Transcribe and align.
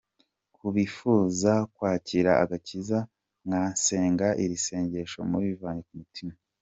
Ku 0.55 0.65
bifunza 0.75 1.51
kwakira 1.75 2.31
agakiza 2.43 2.97
mwasenga 3.45 4.27
iri 4.43 4.55
nsegesho 4.61 5.17
mubivanye 5.29 5.81
ku 5.87 5.93
mutima:. 6.01 6.33